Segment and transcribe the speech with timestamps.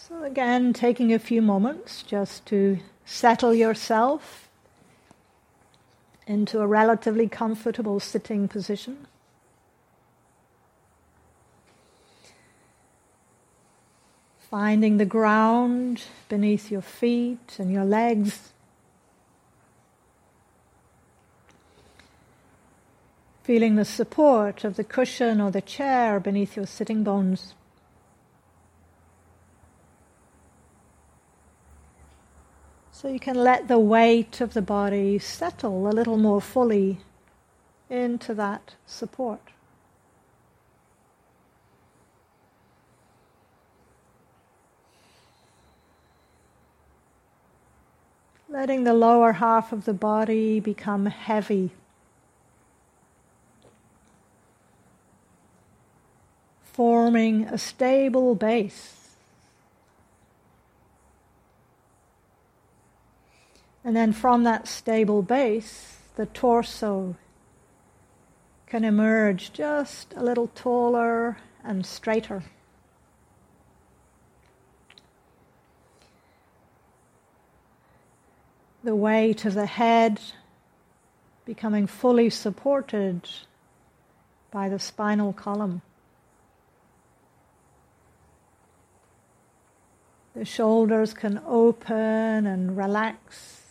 [0.00, 4.48] So, again, taking a few moments just to settle yourself
[6.26, 9.06] into a relatively comfortable sitting position.
[14.38, 18.52] Finding the ground beneath your feet and your legs.
[23.42, 27.54] Feeling the support of the cushion or the chair beneath your sitting bones.
[33.00, 36.98] So you can let the weight of the body settle a little more fully
[37.88, 39.38] into that support.
[48.48, 51.70] Letting the lower half of the body become heavy.
[56.64, 58.97] Forming a stable base.
[63.88, 67.16] And then from that stable base, the torso
[68.66, 72.42] can emerge just a little taller and straighter.
[78.84, 80.20] The weight of the head
[81.46, 83.26] becoming fully supported
[84.50, 85.80] by the spinal column.
[90.34, 93.64] The shoulders can open and relax.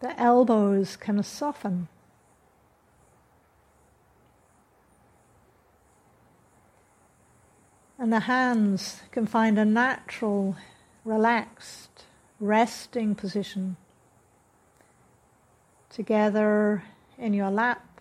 [0.00, 1.88] The elbows can soften.
[7.98, 10.56] And the hands can find a natural,
[11.04, 12.04] relaxed,
[12.40, 13.76] resting position
[15.90, 16.82] together
[17.18, 18.00] in your lap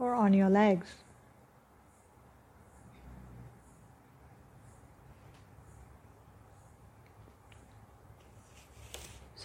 [0.00, 1.03] or on your legs.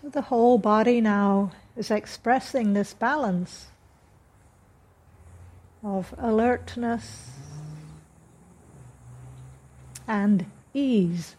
[0.02, 3.68] So the whole body now is expressing this balance
[5.84, 7.32] of alertness
[10.08, 11.36] and ease.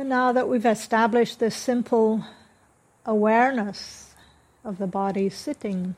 [0.00, 2.24] And now that we've established this simple
[3.04, 4.14] awareness
[4.64, 5.94] of the body sitting,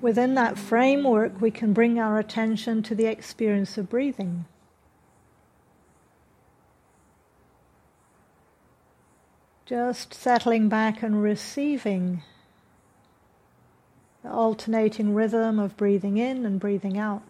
[0.00, 4.44] within that framework, we can bring our attention to the experience of breathing.
[9.66, 12.24] Just settling back and receiving
[14.24, 17.22] the alternating rhythm of breathing in and breathing out.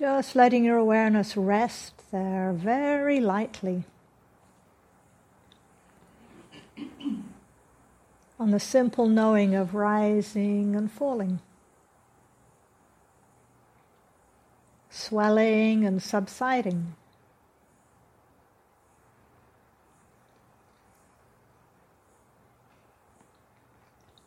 [0.00, 3.84] Just letting your awareness rest there very lightly
[8.38, 11.40] on the simple knowing of rising and falling,
[14.88, 16.94] swelling and subsiding.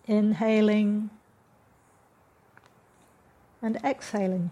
[0.06, 1.10] Inhaling
[3.60, 4.52] and exhaling.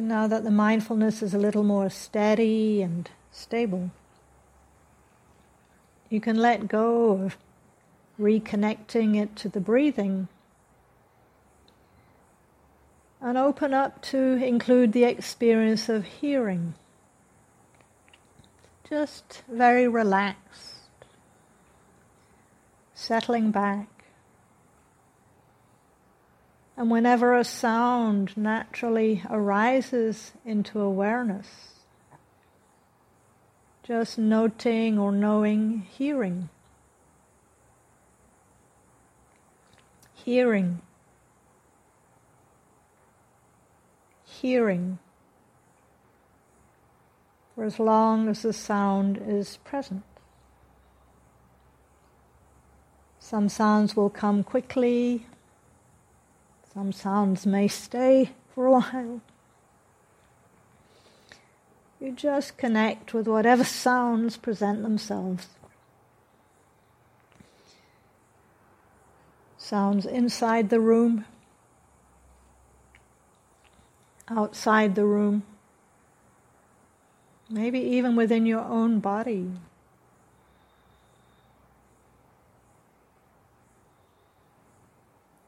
[0.00, 3.90] Now that the mindfulness is a little more steady and stable,
[6.08, 7.36] you can let go of
[8.18, 10.28] reconnecting it to the breathing
[13.20, 16.74] and open up to include the experience of hearing.
[18.88, 21.04] Just very relaxed,
[22.94, 23.99] settling back.
[26.80, 31.74] And whenever a sound naturally arises into awareness,
[33.82, 36.48] just noting or knowing hearing.
[40.14, 40.80] Hearing.
[44.24, 44.98] Hearing.
[47.54, 50.02] For as long as the sound is present.
[53.18, 55.26] Some sounds will come quickly,
[56.72, 59.20] some sounds may stay for a while.
[62.00, 65.48] You just connect with whatever sounds present themselves.
[69.58, 71.26] Sounds inside the room,
[74.28, 75.42] outside the room,
[77.48, 79.50] maybe even within your own body.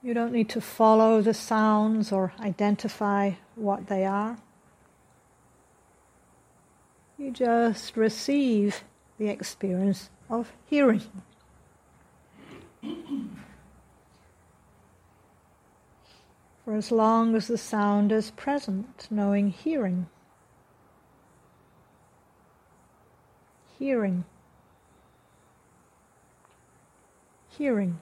[0.02, 4.36] You don't need to follow the sounds or identify what they are.
[7.16, 8.82] You just receive
[9.18, 11.02] the experience of hearing.
[16.64, 20.06] For as long as the sound is present, knowing hearing.
[23.78, 24.24] Hearing.
[27.56, 28.00] Hearing.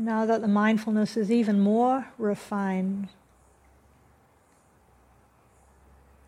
[0.00, 3.08] Now that the mindfulness is even more refined,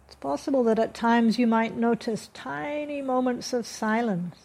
[0.06, 4.36] it's possible that at times you might notice tiny moments of silence.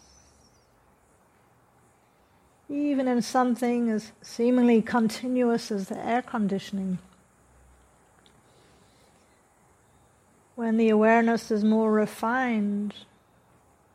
[2.70, 6.96] Even in something as seemingly continuous as the air conditioning.
[10.54, 12.94] When the awareness is more refined,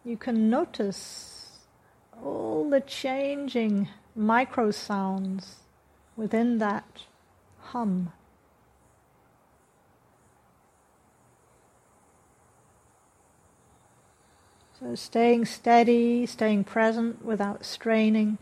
[0.05, 1.57] you can notice
[2.23, 5.57] all the changing micro sounds
[6.15, 7.03] within that
[7.59, 8.11] hum.
[14.79, 18.37] So staying steady, staying present without straining,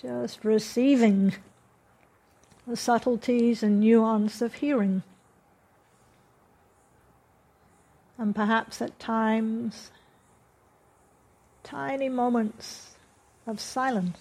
[0.00, 1.34] just receiving
[2.66, 5.02] the subtleties and nuance of hearing.
[8.18, 9.92] And perhaps at times,
[11.62, 12.97] tiny moments
[13.48, 14.18] of silence.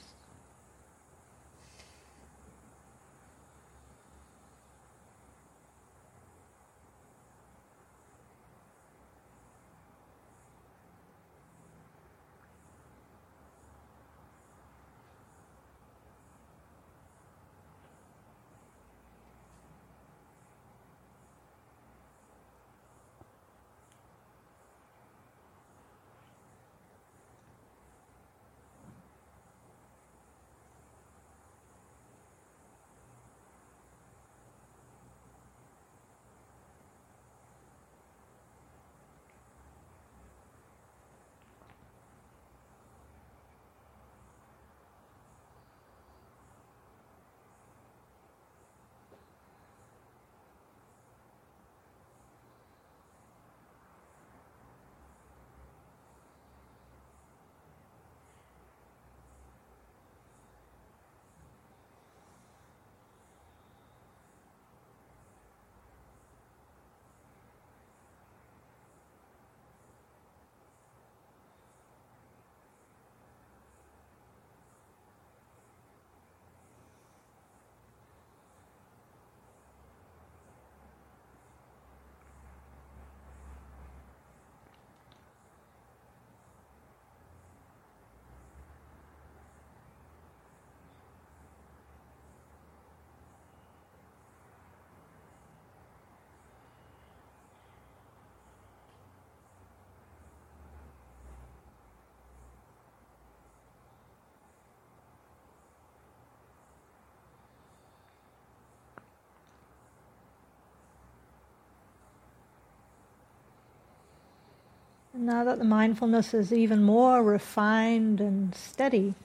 [115.19, 119.15] Now that the mindfulness is even more refined and steady,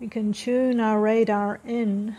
[0.00, 2.16] we can tune our radar in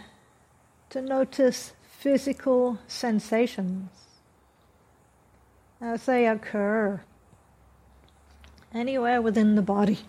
[0.90, 3.90] to notice physical sensations
[5.82, 7.02] as they occur
[8.74, 10.00] anywhere within the body.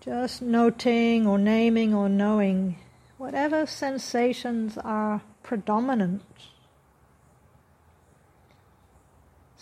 [0.00, 2.76] Just noting or naming or knowing
[3.18, 6.22] whatever sensations are predominant.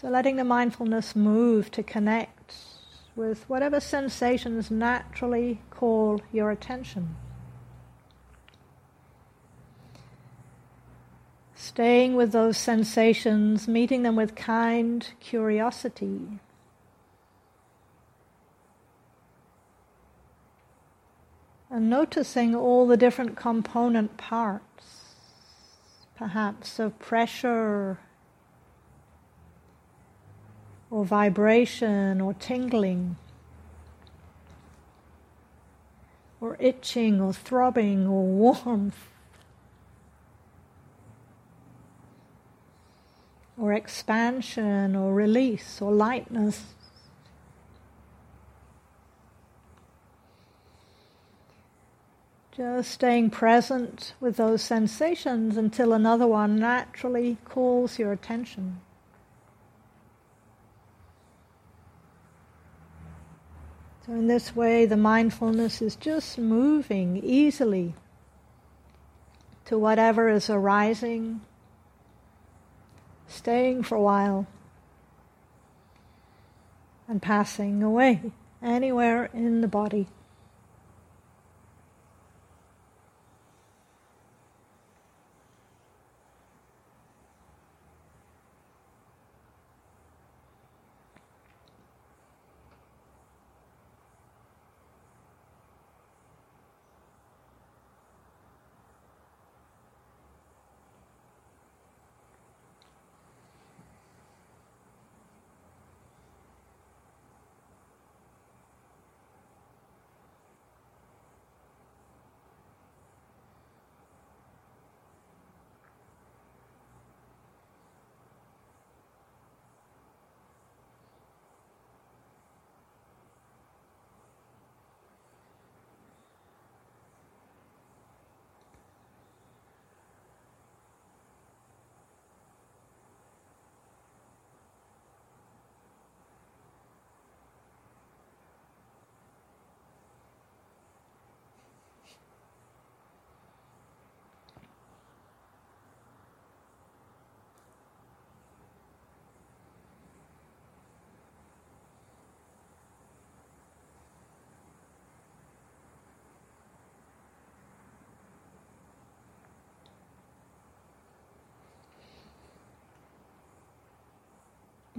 [0.03, 2.57] So letting the mindfulness move to connect
[3.15, 7.15] with whatever sensations naturally call your attention.
[11.55, 16.41] Staying with those sensations, meeting them with kind curiosity.
[21.71, 25.15] And noticing all the different component parts,
[26.17, 28.01] perhaps of pressure
[30.93, 33.17] or vibration or tingling
[36.39, 39.09] or itching or throbbing or warmth
[43.57, 46.75] or expansion or release or lightness.
[52.55, 58.81] Just staying present with those sensations until another one naturally calls your attention.
[64.07, 67.95] So, in this way, the mindfulness is just moving easily
[69.67, 71.41] to whatever is arising,
[73.29, 74.49] staying for a while,
[77.07, 80.09] and passing away anywhere in the body.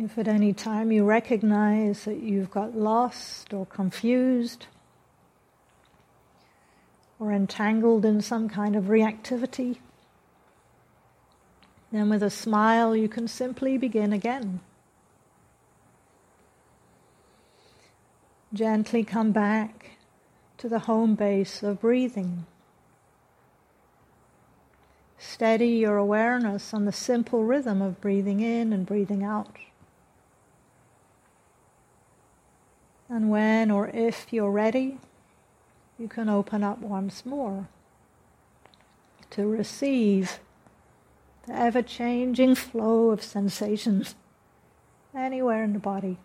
[0.03, 4.65] If at any time you recognize that you've got lost or confused
[7.19, 9.77] or entangled in some kind of reactivity,
[11.93, 14.59] then with a smile you can simply begin again.
[18.53, 19.91] Gently come back
[20.57, 22.45] to the home base of breathing.
[25.17, 29.55] Steady your awareness on the simple rhythm of breathing in and breathing out.
[33.13, 34.97] And when or if you're ready,
[35.99, 37.67] you can open up once more
[39.29, 40.39] to receive
[41.45, 44.15] the ever changing flow of sensations
[45.15, 46.17] anywhere in the body.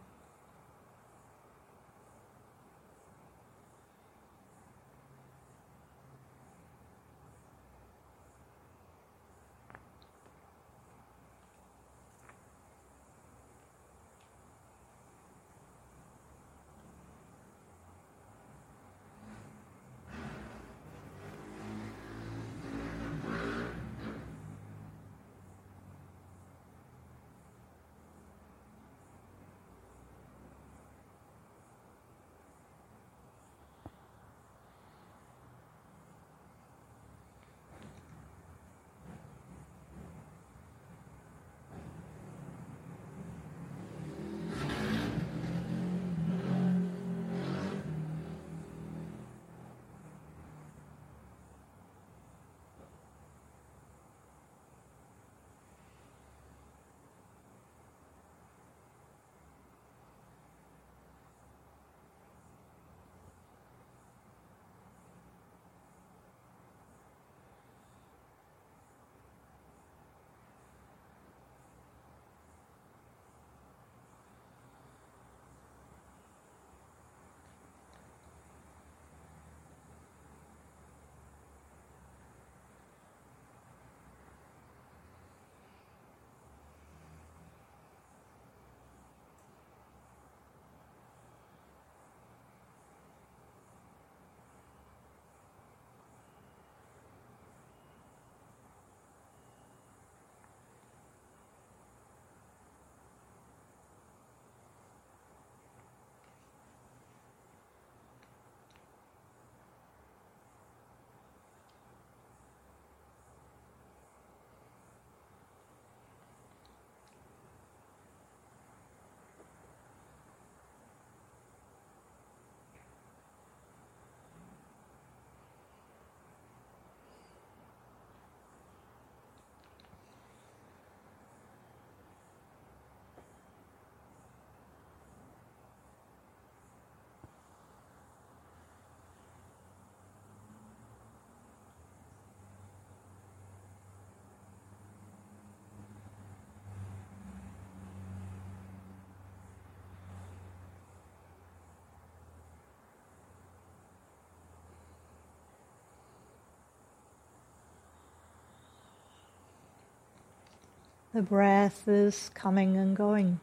[161.15, 163.41] The breath is coming and going.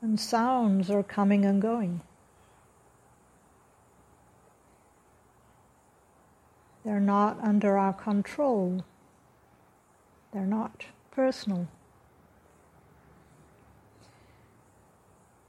[0.00, 2.02] And sounds are coming and going.
[6.84, 8.84] They're not under our control.
[10.32, 11.68] They're not personal.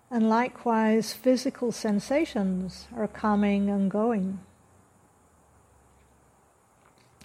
[0.10, 4.40] And likewise, physical sensations are coming and going.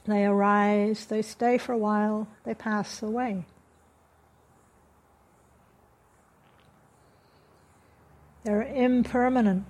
[0.06, 3.44] They arise, they stay for a while, they pass away.
[8.44, 9.66] They're impermanent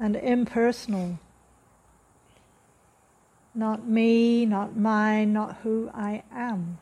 [0.00, 1.18] and impersonal.
[3.54, 6.78] Not me, not mine, not who I am.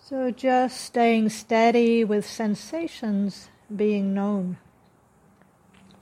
[0.00, 4.58] So just staying steady with sensations being known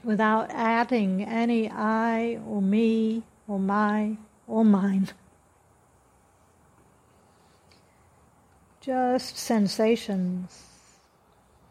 [0.03, 5.09] without adding any I or me or my or mine.
[8.79, 10.71] Just sensations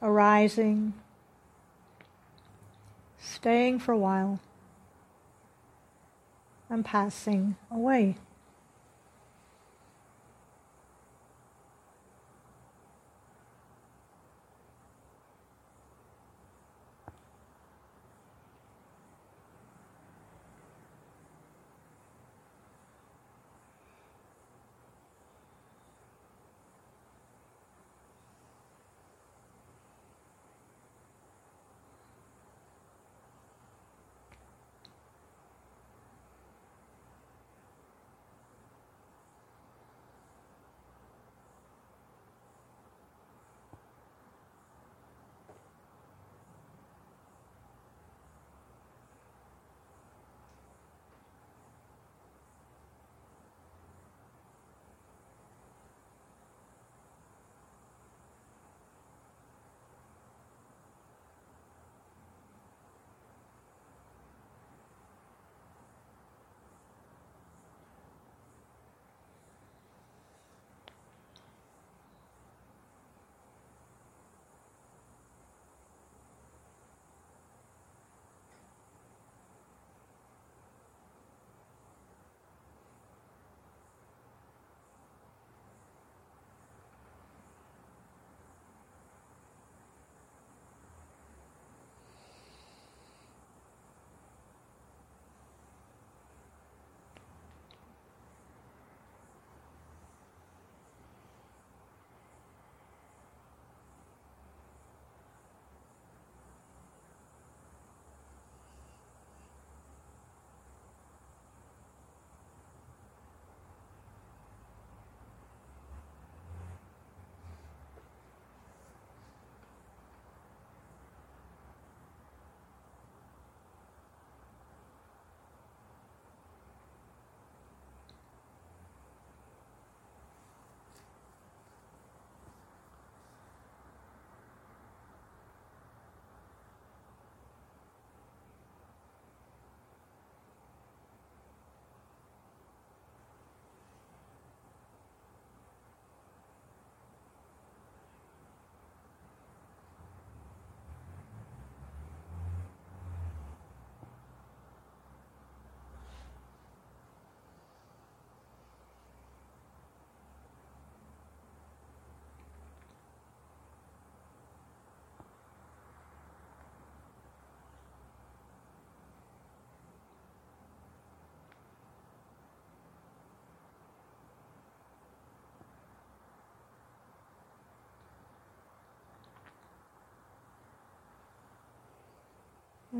[0.00, 0.94] arising,
[3.18, 4.40] staying for a while,
[6.68, 8.16] and passing away.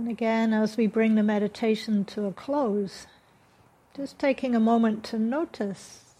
[0.00, 3.06] And again, as we bring the meditation to a close,
[3.94, 6.14] just taking a moment to notice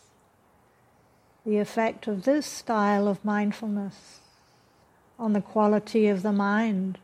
[1.47, 4.21] the effect of this style of mindfulness
[5.19, 6.99] on the quality of the mind.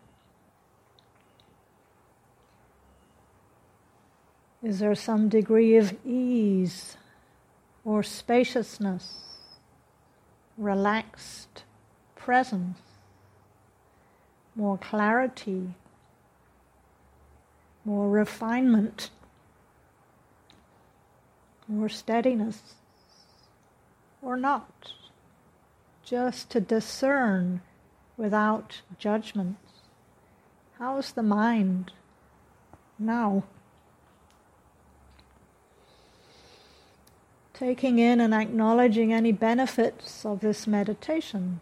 [4.62, 6.98] Is there some degree of ease
[7.86, 9.38] or spaciousness,
[10.58, 11.62] relaxed
[12.16, 12.76] presence,
[14.54, 15.72] more clarity?
[17.86, 19.08] More refinement,
[21.66, 22.74] more steadiness,
[24.20, 24.92] or not.
[26.04, 27.62] Just to discern
[28.18, 29.56] without judgment.
[30.78, 31.92] How's the mind?
[32.98, 33.44] now.
[37.54, 41.60] Taking in and acknowledging any benefits of this meditation.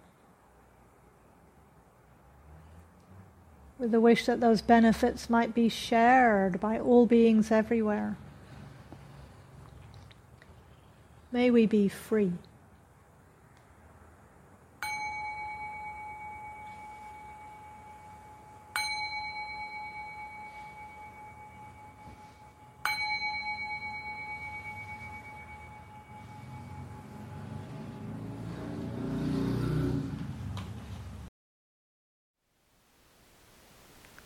[3.85, 8.17] With the wish that those benefits might be shared by all beings everywhere.
[11.31, 12.33] May we be free.